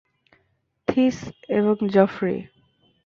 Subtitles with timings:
[0.87, 1.17] This
[1.49, 2.37] এবং Joffrey.